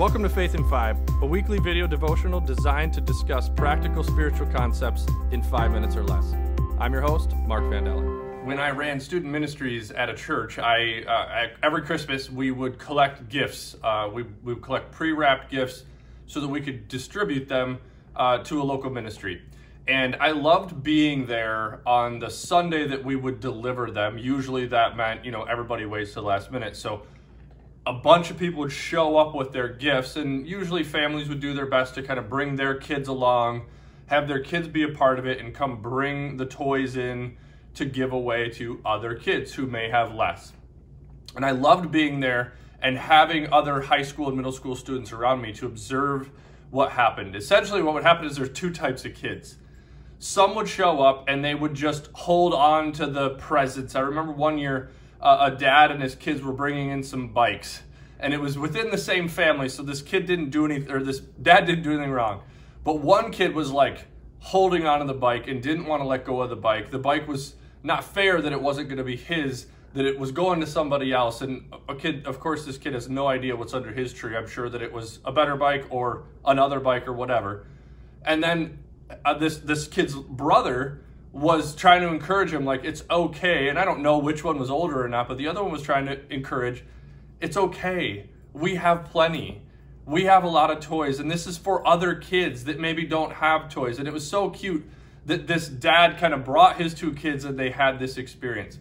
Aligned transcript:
Welcome 0.00 0.22
to 0.22 0.30
Faith 0.30 0.54
in 0.54 0.66
Five, 0.66 0.96
a 1.20 1.26
weekly 1.26 1.58
video 1.58 1.86
devotional 1.86 2.40
designed 2.40 2.94
to 2.94 3.02
discuss 3.02 3.50
practical 3.50 4.02
spiritual 4.02 4.46
concepts 4.46 5.04
in 5.30 5.42
five 5.42 5.72
minutes 5.72 5.94
or 5.94 6.02
less. 6.02 6.32
I'm 6.78 6.94
your 6.94 7.02
host, 7.02 7.36
Mark 7.46 7.64
Vandella. 7.64 8.42
When 8.46 8.58
I 8.58 8.70
ran 8.70 8.98
student 8.98 9.30
ministries 9.30 9.90
at 9.90 10.08
a 10.08 10.14
church, 10.14 10.58
I 10.58 11.02
uh, 11.02 11.48
every 11.62 11.82
Christmas 11.82 12.30
we 12.30 12.50
would 12.50 12.78
collect 12.78 13.28
gifts. 13.28 13.76
Uh, 13.84 14.08
we, 14.10 14.22
we 14.22 14.54
would 14.54 14.62
collect 14.62 14.90
pre-wrapped 14.90 15.50
gifts 15.50 15.84
so 16.24 16.40
that 16.40 16.48
we 16.48 16.62
could 16.62 16.88
distribute 16.88 17.46
them 17.46 17.78
uh, 18.16 18.38
to 18.44 18.62
a 18.62 18.64
local 18.64 18.88
ministry. 18.88 19.42
And 19.86 20.16
I 20.18 20.30
loved 20.30 20.82
being 20.82 21.26
there 21.26 21.82
on 21.84 22.20
the 22.20 22.30
Sunday 22.30 22.86
that 22.86 23.04
we 23.04 23.16
would 23.16 23.38
deliver 23.38 23.90
them. 23.90 24.16
Usually 24.16 24.66
that 24.68 24.96
meant, 24.96 25.26
you 25.26 25.30
know, 25.30 25.42
everybody 25.42 25.84
waits 25.84 26.12
to 26.12 26.20
the 26.20 26.22
last 26.22 26.50
minute. 26.50 26.74
So 26.74 27.02
a 27.86 27.92
bunch 27.92 28.30
of 28.30 28.38
people 28.38 28.60
would 28.60 28.72
show 28.72 29.16
up 29.16 29.34
with 29.34 29.52
their 29.52 29.68
gifts, 29.68 30.16
and 30.16 30.46
usually 30.46 30.84
families 30.84 31.28
would 31.28 31.40
do 31.40 31.54
their 31.54 31.66
best 31.66 31.94
to 31.94 32.02
kind 32.02 32.18
of 32.18 32.28
bring 32.28 32.56
their 32.56 32.74
kids 32.74 33.08
along, 33.08 33.66
have 34.06 34.28
their 34.28 34.40
kids 34.40 34.68
be 34.68 34.82
a 34.82 34.88
part 34.88 35.18
of 35.18 35.26
it, 35.26 35.38
and 35.40 35.54
come 35.54 35.80
bring 35.80 36.36
the 36.36 36.46
toys 36.46 36.96
in 36.96 37.36
to 37.74 37.84
give 37.84 38.12
away 38.12 38.50
to 38.50 38.80
other 38.84 39.14
kids 39.14 39.54
who 39.54 39.66
may 39.66 39.88
have 39.88 40.14
less. 40.14 40.52
And 41.36 41.44
I 41.44 41.52
loved 41.52 41.90
being 41.90 42.20
there 42.20 42.54
and 42.82 42.98
having 42.98 43.52
other 43.52 43.80
high 43.80 44.02
school 44.02 44.28
and 44.28 44.36
middle 44.36 44.52
school 44.52 44.74
students 44.74 45.12
around 45.12 45.40
me 45.40 45.52
to 45.54 45.66
observe 45.66 46.30
what 46.70 46.92
happened. 46.92 47.36
Essentially, 47.36 47.82
what 47.82 47.94
would 47.94 48.02
happen 48.02 48.26
is 48.26 48.36
there's 48.36 48.50
two 48.50 48.70
types 48.70 49.04
of 49.04 49.14
kids. 49.14 49.56
Some 50.18 50.54
would 50.54 50.68
show 50.68 51.00
up 51.02 51.24
and 51.28 51.44
they 51.44 51.54
would 51.54 51.74
just 51.74 52.08
hold 52.12 52.52
on 52.52 52.92
to 52.92 53.06
the 53.06 53.30
presents. 53.30 53.94
I 53.94 54.00
remember 54.00 54.32
one 54.32 54.58
year 54.58 54.90
uh, 55.20 55.50
a 55.52 55.56
dad 55.56 55.90
and 55.90 56.02
his 56.02 56.14
kids 56.14 56.42
were 56.42 56.52
bringing 56.52 56.90
in 56.90 57.02
some 57.02 57.28
bikes, 57.28 57.82
and 58.18 58.32
it 58.34 58.40
was 58.40 58.58
within 58.58 58.90
the 58.90 58.98
same 58.98 59.28
family. 59.28 59.68
So 59.68 59.82
this 59.82 60.02
kid 60.02 60.26
didn't 60.26 60.50
do 60.50 60.64
anything, 60.64 60.90
or 60.90 61.02
this 61.02 61.20
dad 61.20 61.66
didn't 61.66 61.82
do 61.82 61.92
anything 61.92 62.10
wrong, 62.10 62.42
but 62.84 63.00
one 63.00 63.30
kid 63.30 63.54
was 63.54 63.70
like 63.70 64.06
holding 64.40 64.86
onto 64.86 65.06
the 65.06 65.14
bike 65.14 65.48
and 65.48 65.62
didn't 65.62 65.84
want 65.84 66.02
to 66.02 66.06
let 66.06 66.24
go 66.24 66.40
of 66.40 66.50
the 66.50 66.56
bike. 66.56 66.90
The 66.90 66.98
bike 66.98 67.28
was 67.28 67.54
not 67.82 68.04
fair 68.04 68.40
that 68.40 68.52
it 68.52 68.60
wasn't 68.60 68.88
going 68.88 68.98
to 68.98 69.04
be 69.04 69.16
his 69.16 69.66
that 69.92 70.06
it 70.06 70.18
was 70.18 70.30
going 70.30 70.60
to 70.60 70.66
somebody 70.66 71.12
else 71.12 71.40
and 71.40 71.64
a 71.88 71.94
kid 71.94 72.26
of 72.26 72.38
course 72.38 72.64
this 72.64 72.78
kid 72.78 72.94
has 72.94 73.08
no 73.08 73.26
idea 73.26 73.56
what's 73.56 73.74
under 73.74 73.90
his 73.90 74.12
tree 74.12 74.36
i'm 74.36 74.46
sure 74.46 74.68
that 74.68 74.82
it 74.82 74.92
was 74.92 75.18
a 75.24 75.32
better 75.32 75.56
bike 75.56 75.84
or 75.90 76.24
another 76.44 76.78
bike 76.78 77.08
or 77.08 77.12
whatever 77.12 77.66
and 78.24 78.42
then 78.42 78.78
uh, 79.24 79.34
this 79.34 79.58
this 79.58 79.88
kid's 79.88 80.14
brother 80.14 81.00
was 81.32 81.74
trying 81.74 82.00
to 82.00 82.08
encourage 82.08 82.52
him 82.52 82.64
like 82.64 82.84
it's 82.84 83.04
okay 83.10 83.68
and 83.68 83.78
i 83.78 83.84
don't 83.84 84.02
know 84.02 84.18
which 84.18 84.42
one 84.42 84.58
was 84.58 84.68
older 84.68 85.04
or 85.04 85.08
not 85.08 85.28
but 85.28 85.38
the 85.38 85.46
other 85.46 85.62
one 85.62 85.70
was 85.70 85.82
trying 85.82 86.06
to 86.06 86.18
encourage 86.32 86.82
it's 87.40 87.56
okay. 87.56 88.28
We 88.52 88.74
have 88.76 89.06
plenty. 89.06 89.62
We 90.06 90.24
have 90.24 90.44
a 90.44 90.48
lot 90.48 90.70
of 90.70 90.80
toys 90.80 91.20
and 91.20 91.30
this 91.30 91.46
is 91.46 91.56
for 91.56 91.86
other 91.86 92.14
kids 92.14 92.64
that 92.64 92.78
maybe 92.78 93.06
don't 93.06 93.32
have 93.32 93.68
toys. 93.68 93.98
And 93.98 94.06
it 94.06 94.12
was 94.12 94.28
so 94.28 94.50
cute 94.50 94.88
that 95.26 95.46
this 95.46 95.68
dad 95.68 96.18
kind 96.18 96.34
of 96.34 96.44
brought 96.44 96.76
his 96.76 96.94
two 96.94 97.12
kids 97.12 97.44
and 97.44 97.58
they 97.58 97.70
had 97.70 97.98
this 97.98 98.16
experience. 98.16 98.78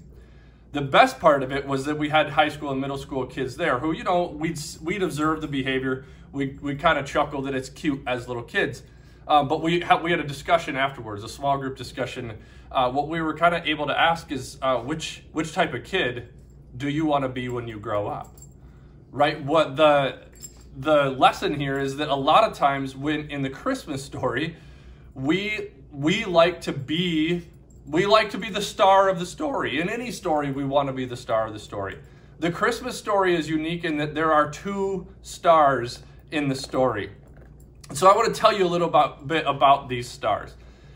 The 0.72 0.81
best 0.81 1.20
part 1.20 1.42
of 1.42 1.52
it 1.52 1.67
was 1.67 1.86
that 1.86 1.97
we 1.97 2.09
had 2.09 2.30
high 2.30 2.50
school 2.50 2.72
and 2.72 2.81
middle 2.81 2.97
school 2.97 3.25
kids 3.25 3.58
there 3.58 3.80
who 3.80 3.92
you 3.92 4.03
know 4.03 4.27
we'd 4.27 4.59
we'd 4.81 5.02
observe 5.02 5.42
the 5.42 5.47
behavior. 5.47 6.05
We 6.31 6.58
we 6.61 6.75
kind 6.75 7.00
of 7.00 7.05
chuckled 7.05 7.45
that 7.45 7.55
it's 7.55 7.70
cute 7.70 8.02
as 8.05 8.27
little 8.27 8.44
kids 8.44 8.83
um, 9.30 9.47
but 9.47 9.61
we 9.61 9.80
had, 9.81 10.02
we 10.02 10.09
had 10.09 10.19
a 10.19 10.27
discussion 10.27 10.75
afterwards, 10.75 11.23
a 11.23 11.30
small 11.30 11.58
group 11.59 11.77
discussion. 11.77 12.38
Uh, 12.72 12.91
what 12.91 13.08
we 13.08 13.22
were 13.22 13.36
kind 13.38 13.53
of 13.53 13.66
able 13.66 13.86
to 13.88 13.97
ask 13.97 14.31
is 14.31 14.58
uh, 14.61 14.77
which 14.77 15.23
which 15.31 15.53
type 15.53 15.73
of 15.73 15.83
kid 15.83 16.30
do 16.75 16.89
you 16.89 17.05
want 17.05 17.23
to 17.23 17.30
be 17.30 17.47
when 17.47 17.67
you 17.67 17.80
grow 17.80 18.08
up? 18.08 18.36
Right. 19.11 19.41
What 19.44 19.75
the 19.75 20.23
the 20.75 21.11
lesson 21.11 21.59
here 21.59 21.80
is 21.80 21.97
that 21.97 22.09
a 22.09 22.16
lot 22.16 22.44
of 22.44 22.58
times 22.58 22.95
when 22.95 23.30
in 23.30 23.44
the 23.44 23.49
Christmas 23.49 24.03
story, 24.03 24.55
we 25.13 25.69
we 25.91 26.25
like 26.25 26.61
to 26.61 26.73
be 26.73 27.47
we 27.86 28.08
like 28.08 28.32
to 28.32 28.37
be 28.39 28.49
the 28.49 28.61
star 28.61 29.09
of 29.09 29.20
the 29.20 29.26
story. 29.27 29.80
In 29.80 29.89
any 29.89 30.11
story, 30.11 30.52
we 30.52 30.65
want 30.65 30.87
to 30.87 30.93
be 30.93 31.05
the 31.05 31.17
star 31.17 31.48
of 31.48 31.53
the 31.53 31.59
story. 31.59 31.99
The 32.39 32.52
Christmas 32.52 32.98
story 32.98 33.36
is 33.36 33.48
unique 33.48 33.83
in 33.83 33.98
that 33.98 34.15
there 34.15 34.33
are 34.33 34.49
two 34.49 35.08
stars 35.21 35.99
in 36.32 36.48
the 36.48 36.55
story. 36.55 37.11
So 37.92 38.08
I 38.08 38.16
want 38.16 38.33
to 38.33 38.39
tell 38.39 38.55
you 38.55 38.66
a 38.66 38.70
little 38.70 38.88
about, 38.88 39.27
bit 39.27 39.45
about 39.48 39.89
these 39.89 40.08
stars. 40.08 40.54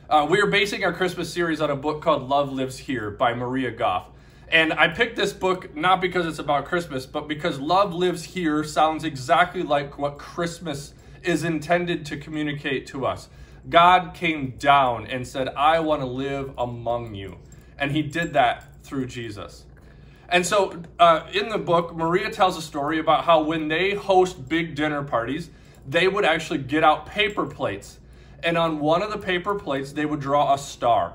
Uh, 0.07 0.27
we 0.29 0.39
are 0.39 0.45
basing 0.45 0.85
our 0.85 0.93
Christmas 0.93 1.33
series 1.33 1.59
on 1.59 1.71
a 1.71 1.75
book 1.75 2.03
called 2.03 2.29
Love 2.29 2.53
Lives 2.53 2.77
Here 2.77 3.09
by 3.09 3.33
Maria 3.33 3.71
Goff. 3.71 4.09
And 4.47 4.71
I 4.71 4.89
picked 4.89 5.15
this 5.15 5.33
book 5.33 5.75
not 5.75 6.01
because 6.01 6.27
it's 6.27 6.37
about 6.37 6.65
Christmas, 6.65 7.07
but 7.07 7.27
because 7.27 7.59
Love 7.59 7.95
Lives 7.95 8.23
Here 8.23 8.63
sounds 8.63 9.03
exactly 9.05 9.63
like 9.63 9.97
what 9.97 10.19
Christmas 10.19 10.93
is 11.23 11.43
intended 11.43 12.05
to 12.05 12.17
communicate 12.17 12.85
to 12.87 13.07
us. 13.07 13.27
God 13.67 14.13
came 14.13 14.51
down 14.59 15.07
and 15.07 15.27
said, 15.27 15.49
I 15.49 15.79
want 15.79 16.01
to 16.01 16.07
live 16.07 16.53
among 16.59 17.15
you. 17.15 17.39
And 17.79 17.91
he 17.91 18.03
did 18.03 18.33
that 18.33 18.65
through 18.83 19.07
Jesus. 19.07 19.65
And 20.29 20.45
so 20.45 20.83
uh, 20.99 21.25
in 21.33 21.49
the 21.49 21.57
book, 21.57 21.95
Maria 21.95 22.29
tells 22.29 22.55
a 22.55 22.61
story 22.61 22.99
about 22.99 23.25
how 23.25 23.41
when 23.41 23.67
they 23.67 23.95
host 23.95 24.47
big 24.47 24.75
dinner 24.75 25.03
parties, 25.03 25.49
they 25.87 26.07
would 26.07 26.25
actually 26.25 26.59
get 26.59 26.83
out 26.83 27.05
paper 27.05 27.45
plates. 27.45 27.99
And 28.43 28.57
on 28.57 28.79
one 28.79 29.01
of 29.01 29.11
the 29.11 29.17
paper 29.17 29.55
plates, 29.55 29.93
they 29.93 30.05
would 30.05 30.19
draw 30.19 30.53
a 30.53 30.57
star. 30.57 31.13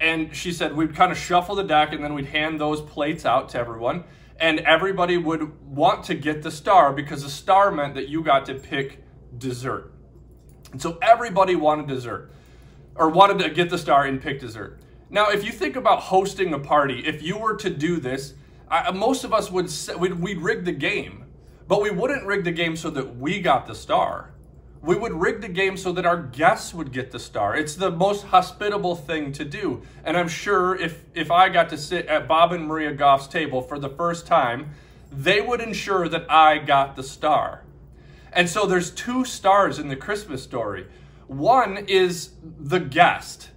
And 0.00 0.34
she 0.34 0.52
said 0.52 0.76
we'd 0.76 0.94
kind 0.94 1.10
of 1.10 1.18
shuffle 1.18 1.54
the 1.54 1.64
deck 1.64 1.92
and 1.92 2.02
then 2.02 2.14
we'd 2.14 2.26
hand 2.26 2.60
those 2.60 2.80
plates 2.80 3.24
out 3.24 3.48
to 3.50 3.58
everyone. 3.58 4.04
And 4.40 4.60
everybody 4.60 5.16
would 5.16 5.68
want 5.68 6.04
to 6.04 6.14
get 6.14 6.42
the 6.42 6.50
star 6.50 6.92
because 6.92 7.24
the 7.24 7.30
star 7.30 7.70
meant 7.70 7.94
that 7.94 8.08
you 8.08 8.22
got 8.22 8.46
to 8.46 8.54
pick 8.54 9.02
dessert. 9.36 9.92
And 10.70 10.80
so 10.80 10.98
everybody 11.02 11.56
wanted 11.56 11.88
dessert 11.88 12.32
or 12.94 13.08
wanted 13.08 13.38
to 13.40 13.50
get 13.50 13.70
the 13.70 13.78
star 13.78 14.04
and 14.04 14.20
pick 14.20 14.40
dessert. 14.40 14.80
Now, 15.10 15.30
if 15.30 15.44
you 15.44 15.50
think 15.50 15.76
about 15.76 16.00
hosting 16.00 16.52
a 16.52 16.58
party, 16.58 17.00
if 17.06 17.22
you 17.22 17.38
were 17.38 17.56
to 17.56 17.70
do 17.70 17.98
this, 17.98 18.34
I, 18.70 18.90
most 18.90 19.24
of 19.24 19.32
us 19.32 19.50
would 19.50 19.72
we'd, 19.98 20.14
we'd 20.14 20.38
rig 20.38 20.64
the 20.64 20.72
game 20.72 21.24
but 21.68 21.82
we 21.82 21.90
wouldn't 21.90 22.24
rig 22.24 22.44
the 22.44 22.50
game 22.50 22.74
so 22.76 22.90
that 22.90 23.16
we 23.16 23.40
got 23.40 23.66
the 23.66 23.74
star. 23.74 24.30
We 24.80 24.96
would 24.96 25.12
rig 25.12 25.40
the 25.40 25.48
game 25.48 25.76
so 25.76 25.92
that 25.92 26.06
our 26.06 26.22
guests 26.22 26.72
would 26.72 26.92
get 26.92 27.10
the 27.10 27.18
star. 27.18 27.54
It's 27.54 27.74
the 27.74 27.90
most 27.90 28.26
hospitable 28.26 28.96
thing 28.96 29.32
to 29.32 29.44
do. 29.44 29.82
And 30.04 30.16
I'm 30.16 30.28
sure 30.28 30.76
if, 30.76 31.04
if 31.14 31.30
I 31.30 31.48
got 31.48 31.68
to 31.70 31.76
sit 31.76 32.06
at 32.06 32.26
Bob 32.26 32.52
and 32.52 32.66
Maria 32.66 32.92
Goff's 32.92 33.26
table 33.26 33.60
for 33.60 33.78
the 33.78 33.90
first 33.90 34.26
time, 34.26 34.70
they 35.12 35.40
would 35.40 35.60
ensure 35.60 36.08
that 36.08 36.30
I 36.30 36.58
got 36.58 36.96
the 36.96 37.02
star. 37.02 37.64
And 38.32 38.48
so 38.48 38.66
there's 38.66 38.90
two 38.90 39.24
stars 39.24 39.78
in 39.78 39.88
the 39.88 39.96
Christmas 39.96 40.42
story. 40.42 40.86
One 41.26 41.84
is 41.88 42.30
the 42.42 42.80
guest. 42.80 43.50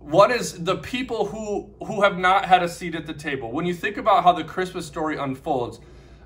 One 0.00 0.30
is 0.30 0.64
the 0.64 0.76
people 0.76 1.26
who 1.26 1.70
who 1.84 2.02
have 2.02 2.18
not 2.18 2.46
had 2.46 2.62
a 2.62 2.68
seat 2.68 2.94
at 2.94 3.06
the 3.06 3.12
table. 3.12 3.52
When 3.52 3.66
you 3.66 3.74
think 3.74 3.96
about 3.96 4.24
how 4.24 4.32
the 4.32 4.44
Christmas 4.44 4.86
story 4.86 5.18
unfolds, 5.18 5.80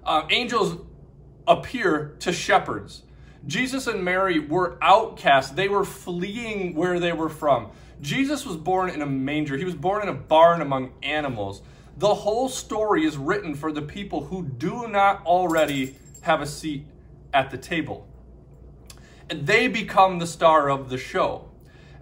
uh, 0.04 0.22
angels 0.30 0.78
appear 1.46 2.16
to 2.20 2.32
shepherds. 2.32 3.02
Jesus 3.46 3.86
and 3.86 4.04
Mary 4.04 4.38
were 4.38 4.78
outcasts. 4.80 5.52
They 5.52 5.68
were 5.68 5.84
fleeing 5.84 6.74
where 6.74 7.00
they 7.00 7.12
were 7.12 7.28
from. 7.28 7.70
Jesus 8.00 8.46
was 8.46 8.56
born 8.56 8.90
in 8.90 9.02
a 9.02 9.06
manger. 9.06 9.56
He 9.56 9.64
was 9.64 9.74
born 9.74 10.02
in 10.02 10.08
a 10.08 10.14
barn 10.14 10.60
among 10.60 10.92
animals. 11.02 11.62
The 11.96 12.14
whole 12.14 12.48
story 12.48 13.04
is 13.04 13.16
written 13.16 13.54
for 13.54 13.72
the 13.72 13.82
people 13.82 14.24
who 14.24 14.44
do 14.44 14.88
not 14.88 15.24
already 15.24 15.96
have 16.22 16.40
a 16.40 16.46
seat 16.46 16.86
at 17.32 17.50
the 17.50 17.58
table. 17.58 18.06
And 19.28 19.46
they 19.46 19.68
become 19.68 20.18
the 20.18 20.26
star 20.26 20.70
of 20.70 20.88
the 20.88 20.98
show. 20.98 21.48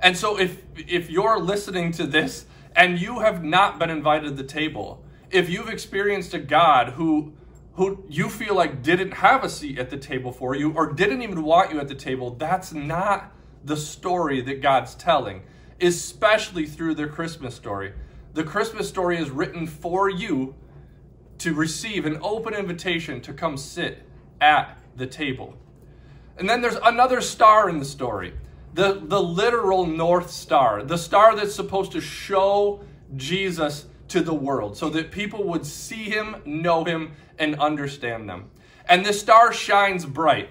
And 0.00 0.16
so 0.16 0.38
if 0.38 0.62
if 0.76 1.10
you're 1.10 1.38
listening 1.38 1.92
to 1.92 2.06
this 2.06 2.46
and 2.74 3.00
you 3.00 3.20
have 3.20 3.44
not 3.44 3.78
been 3.78 3.90
invited 3.90 4.24
to 4.24 4.42
the 4.42 4.48
table, 4.48 5.04
if 5.30 5.48
you've 5.48 5.68
experienced 5.68 6.32
a 6.34 6.38
God 6.38 6.90
who 6.90 7.34
who 7.74 8.04
you 8.08 8.28
feel 8.28 8.54
like 8.54 8.82
didn't 8.82 9.12
have 9.12 9.44
a 9.44 9.48
seat 9.48 9.78
at 9.78 9.90
the 9.90 9.96
table 9.96 10.32
for 10.32 10.54
you 10.54 10.72
or 10.72 10.92
didn't 10.92 11.22
even 11.22 11.42
want 11.42 11.72
you 11.72 11.80
at 11.80 11.88
the 11.88 11.94
table, 11.94 12.30
that's 12.30 12.72
not 12.72 13.32
the 13.64 13.76
story 13.76 14.40
that 14.42 14.60
God's 14.60 14.94
telling, 14.94 15.42
especially 15.80 16.66
through 16.66 16.94
the 16.94 17.06
Christmas 17.06 17.54
story. 17.54 17.92
The 18.34 18.44
Christmas 18.44 18.88
story 18.88 19.18
is 19.18 19.30
written 19.30 19.66
for 19.66 20.08
you 20.08 20.54
to 21.38 21.54
receive 21.54 22.06
an 22.06 22.18
open 22.22 22.54
invitation 22.54 23.20
to 23.22 23.32
come 23.32 23.56
sit 23.56 24.06
at 24.40 24.78
the 24.96 25.06
table. 25.06 25.56
And 26.36 26.48
then 26.48 26.60
there's 26.60 26.78
another 26.84 27.20
star 27.20 27.68
in 27.68 27.78
the 27.78 27.84
story 27.84 28.34
the, 28.72 29.00
the 29.02 29.20
literal 29.20 29.84
North 29.84 30.30
Star, 30.30 30.84
the 30.84 30.96
star 30.96 31.34
that's 31.34 31.54
supposed 31.54 31.92
to 31.92 32.00
show 32.00 32.84
Jesus 33.16 33.86
to 34.10 34.20
the 34.20 34.34
world 34.34 34.76
so 34.76 34.90
that 34.90 35.10
people 35.10 35.44
would 35.44 35.64
see 35.64 36.04
him, 36.04 36.36
know 36.44 36.84
him, 36.84 37.12
and 37.38 37.54
understand 37.56 38.28
them. 38.28 38.50
And 38.86 39.04
this 39.04 39.20
star 39.20 39.52
shines 39.52 40.04
bright. 40.04 40.50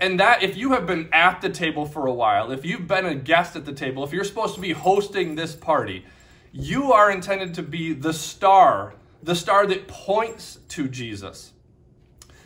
And 0.00 0.18
that, 0.18 0.42
if 0.42 0.56
you 0.56 0.72
have 0.72 0.86
been 0.86 1.08
at 1.12 1.40
the 1.40 1.48
table 1.48 1.86
for 1.86 2.06
a 2.06 2.12
while, 2.12 2.50
if 2.50 2.64
you've 2.64 2.88
been 2.88 3.06
a 3.06 3.14
guest 3.14 3.54
at 3.54 3.64
the 3.64 3.72
table, 3.72 4.02
if 4.02 4.12
you're 4.12 4.24
supposed 4.24 4.54
to 4.56 4.60
be 4.60 4.72
hosting 4.72 5.34
this 5.34 5.54
party, 5.54 6.04
you 6.52 6.92
are 6.92 7.10
intended 7.10 7.54
to 7.54 7.62
be 7.62 7.92
the 7.92 8.12
star, 8.12 8.94
the 9.22 9.34
star 9.34 9.66
that 9.66 9.88
points 9.88 10.58
to 10.68 10.88
Jesus. 10.88 11.52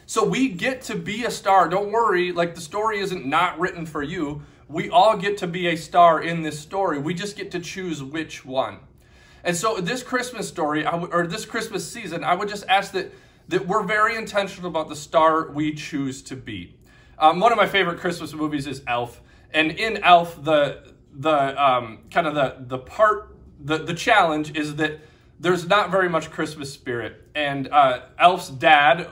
So 0.04 0.24
we 0.24 0.50
get 0.50 0.82
to 0.82 0.94
be 0.94 1.24
a 1.24 1.30
star. 1.30 1.68
Don't 1.68 1.90
worry, 1.90 2.30
like 2.30 2.54
the 2.54 2.60
story 2.60 3.00
isn't 3.00 3.26
not 3.26 3.58
written 3.58 3.86
for 3.86 4.02
you. 4.02 4.42
We 4.68 4.90
all 4.90 5.16
get 5.16 5.38
to 5.38 5.46
be 5.46 5.68
a 5.68 5.76
star 5.76 6.22
in 6.22 6.42
this 6.42 6.60
story. 6.60 6.98
We 6.98 7.14
just 7.14 7.36
get 7.36 7.50
to 7.52 7.60
choose 7.60 8.02
which 8.02 8.44
one. 8.44 8.78
And 9.46 9.56
so 9.56 9.76
this 9.76 10.02
Christmas 10.02 10.48
story, 10.48 10.84
or 10.84 11.24
this 11.28 11.46
Christmas 11.46 11.88
season, 11.90 12.24
I 12.24 12.34
would 12.34 12.48
just 12.48 12.64
ask 12.68 12.92
that 12.92 13.12
that 13.48 13.64
we're 13.64 13.84
very 13.84 14.16
intentional 14.16 14.68
about 14.68 14.88
the 14.88 14.96
star 14.96 15.48
we 15.52 15.72
choose 15.72 16.20
to 16.22 16.34
be. 16.34 16.74
Um, 17.16 17.38
one 17.38 17.52
of 17.52 17.56
my 17.56 17.68
favorite 17.68 18.00
Christmas 18.00 18.34
movies 18.34 18.66
is 18.66 18.82
Elf, 18.88 19.22
and 19.52 19.70
in 19.70 19.98
Elf, 19.98 20.42
the 20.42 20.92
the 21.12 21.64
um, 21.64 22.00
kind 22.10 22.26
of 22.26 22.34
the 22.34 22.56
the 22.58 22.78
part 22.78 23.36
the 23.60 23.78
the 23.78 23.94
challenge 23.94 24.56
is 24.56 24.74
that 24.76 24.98
there's 25.38 25.68
not 25.68 25.92
very 25.92 26.08
much 26.08 26.28
Christmas 26.32 26.72
spirit, 26.72 27.22
and 27.36 27.68
uh, 27.68 28.00
Elf's 28.18 28.48
dad 28.48 29.08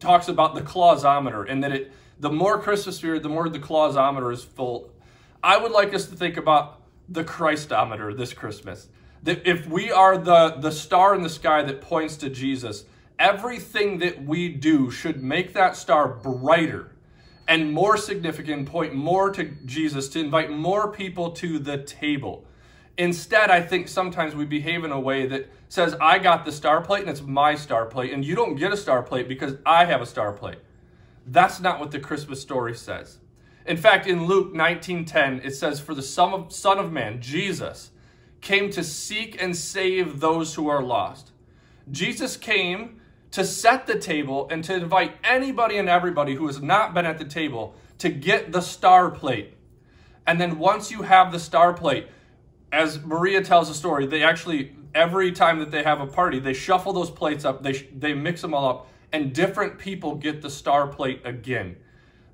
talks 0.00 0.28
about 0.28 0.54
the 0.54 0.62
clausometer, 0.62 1.44
and 1.46 1.62
that 1.62 1.72
it 1.72 1.92
the 2.18 2.30
more 2.30 2.58
Christmas 2.58 2.96
spirit, 2.96 3.22
the 3.22 3.28
more 3.28 3.50
the 3.50 3.58
clausometer 3.58 4.32
is 4.32 4.42
full. 4.42 4.94
I 5.42 5.58
would 5.58 5.72
like 5.72 5.92
us 5.92 6.06
to 6.06 6.16
think 6.16 6.38
about 6.38 6.80
the 7.06 7.22
Christometer 7.22 8.16
this 8.16 8.32
Christmas. 8.32 8.88
That 9.22 9.46
if 9.46 9.66
we 9.66 9.90
are 9.90 10.16
the 10.16 10.56
the 10.58 10.70
star 10.70 11.14
in 11.14 11.22
the 11.22 11.28
sky 11.28 11.62
that 11.62 11.80
points 11.80 12.16
to 12.18 12.30
Jesus, 12.30 12.84
everything 13.18 13.98
that 13.98 14.24
we 14.24 14.48
do 14.48 14.90
should 14.90 15.22
make 15.22 15.54
that 15.54 15.76
star 15.76 16.08
brighter 16.08 16.92
and 17.48 17.72
more 17.72 17.96
significant, 17.96 18.68
point 18.68 18.94
more 18.94 19.30
to 19.30 19.44
Jesus, 19.64 20.08
to 20.10 20.20
invite 20.20 20.50
more 20.50 20.92
people 20.92 21.30
to 21.32 21.58
the 21.58 21.78
table. 21.78 22.44
Instead, 22.98 23.50
I 23.50 23.62
think 23.62 23.88
sometimes 23.88 24.34
we 24.34 24.44
behave 24.44 24.84
in 24.84 24.92
a 24.92 25.00
way 25.00 25.26
that 25.26 25.48
says, 25.68 25.96
I 26.00 26.18
got 26.18 26.44
the 26.44 26.52
star 26.52 26.82
plate 26.82 27.02
and 27.02 27.10
it's 27.10 27.22
my 27.22 27.54
star 27.54 27.86
plate, 27.86 28.12
and 28.12 28.24
you 28.24 28.34
don't 28.34 28.56
get 28.56 28.72
a 28.72 28.76
star 28.76 29.02
plate 29.02 29.28
because 29.28 29.54
I 29.64 29.86
have 29.86 30.02
a 30.02 30.06
star 30.06 30.32
plate. 30.32 30.58
That's 31.26 31.60
not 31.60 31.80
what 31.80 31.90
the 31.90 32.00
Christmas 32.00 32.40
story 32.40 32.74
says. 32.74 33.18
In 33.66 33.76
fact, 33.76 34.06
in 34.06 34.26
Luke 34.26 34.54
19:10, 34.54 35.44
it 35.44 35.54
says, 35.54 35.78
For 35.80 35.94
the 35.94 36.02
Son 36.02 36.32
of, 36.32 36.52
Son 36.52 36.78
of 36.78 36.92
Man, 36.92 37.20
Jesus, 37.20 37.90
came 38.40 38.70
to 38.70 38.84
seek 38.84 39.40
and 39.42 39.56
save 39.56 40.20
those 40.20 40.54
who 40.54 40.68
are 40.68 40.82
lost. 40.82 41.32
Jesus 41.90 42.36
came 42.36 43.00
to 43.30 43.44
set 43.44 43.86
the 43.86 43.98
table 43.98 44.48
and 44.50 44.64
to 44.64 44.74
invite 44.74 45.12
anybody 45.22 45.76
and 45.76 45.88
everybody 45.88 46.34
who 46.34 46.46
has 46.46 46.60
not 46.60 46.94
been 46.94 47.06
at 47.06 47.18
the 47.18 47.24
table 47.24 47.74
to 47.98 48.08
get 48.08 48.52
the 48.52 48.60
star 48.60 49.10
plate. 49.10 49.54
And 50.26 50.40
then 50.40 50.58
once 50.58 50.90
you 50.90 51.02
have 51.02 51.32
the 51.32 51.38
star 51.38 51.72
plate, 51.72 52.08
as 52.72 53.02
Maria 53.02 53.42
tells 53.42 53.68
the 53.68 53.74
story, 53.74 54.06
they 54.06 54.22
actually 54.22 54.74
every 54.94 55.32
time 55.32 55.58
that 55.58 55.70
they 55.70 55.82
have 55.82 56.00
a 56.00 56.06
party, 56.06 56.38
they 56.38 56.52
shuffle 56.52 56.92
those 56.92 57.10
plates 57.10 57.44
up, 57.44 57.62
they 57.62 57.72
they 57.72 58.14
mix 58.14 58.42
them 58.42 58.54
all 58.54 58.68
up, 58.68 58.88
and 59.12 59.32
different 59.32 59.78
people 59.78 60.14
get 60.14 60.42
the 60.42 60.50
star 60.50 60.86
plate 60.86 61.20
again. 61.24 61.76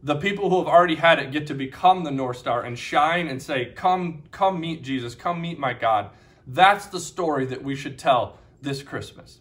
The 0.05 0.17
people 0.17 0.51
who 0.51 0.59
have 0.59 0.69
already 0.69 0.95
had 0.95 1.19
it 1.19 1.33
get 1.33 1.49
to 1.49 1.55
become 1.55 2.05
the 2.05 2.13
North 2.13 2.37
Star 2.37 2.63
and 2.63 2.79
shine 2.79 3.27
and 3.27 3.43
say, 3.43 3.73
"Come, 3.75 4.23
come 4.31 4.61
meet 4.61 4.85
Jesus, 4.85 5.17
come 5.17 5.41
meet 5.41 5.59
my 5.59 5.73
God." 5.73 6.11
That's 6.47 6.87
the 6.87 7.01
story 7.01 7.47
that 7.47 7.65
we 7.65 7.75
should 7.75 7.99
tell 7.99 8.39
this 8.63 8.83
Christmas 8.83 9.41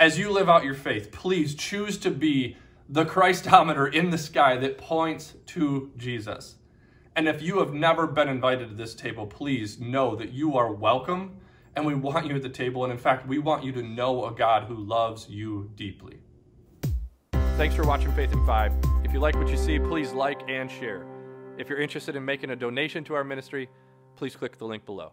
as 0.00 0.18
you 0.18 0.30
live 0.30 0.48
out 0.48 0.64
your 0.64 0.74
faith, 0.74 1.12
please 1.12 1.54
choose 1.54 1.98
to 1.98 2.10
be 2.10 2.56
the 2.88 3.04
Christometer 3.04 3.92
in 3.92 4.08
the 4.08 4.18
sky 4.18 4.56
that 4.56 4.78
points 4.78 5.34
to 5.46 5.92
Jesus. 5.98 6.56
And 7.14 7.28
if 7.28 7.42
you 7.42 7.58
have 7.58 7.74
never 7.74 8.06
been 8.06 8.28
invited 8.28 8.70
to 8.70 8.74
this 8.74 8.94
table, 8.94 9.26
please 9.26 9.78
know 9.78 10.16
that 10.16 10.32
you 10.32 10.56
are 10.56 10.72
welcome 10.72 11.36
and 11.76 11.84
we 11.84 11.94
want 11.94 12.26
you 12.26 12.34
at 12.34 12.42
the 12.42 12.48
table. 12.48 12.82
And 12.82 12.90
in 12.90 12.98
fact, 12.98 13.28
we 13.28 13.38
want 13.38 13.62
you 13.62 13.72
to 13.72 13.82
know 13.82 14.24
a 14.24 14.32
God 14.32 14.64
who 14.64 14.74
loves 14.74 15.28
you 15.28 15.70
deeply. 15.76 16.16
Thanks 17.58 17.74
for 17.74 17.86
watching 17.86 18.10
Faith 18.12 18.32
in 18.32 18.44
Five. 18.46 18.72
If 19.10 19.14
you 19.14 19.18
like 19.18 19.34
what 19.34 19.48
you 19.48 19.56
see, 19.56 19.80
please 19.80 20.12
like 20.12 20.40
and 20.48 20.70
share. 20.70 21.04
If 21.58 21.68
you're 21.68 21.80
interested 21.80 22.14
in 22.14 22.24
making 22.24 22.50
a 22.50 22.54
donation 22.54 23.02
to 23.06 23.14
our 23.14 23.24
ministry, 23.24 23.68
please 24.14 24.36
click 24.36 24.56
the 24.56 24.66
link 24.66 24.86
below. 24.86 25.10